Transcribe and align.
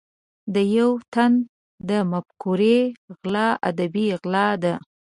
د 0.53 0.55
یو 0.77 0.91
تن 1.13 1.31
د 1.89 1.91
مفکورې 2.11 2.79
غلا 3.19 3.47
ادبي 3.69 4.05
غلا 4.21 4.47
ده. 4.63 4.73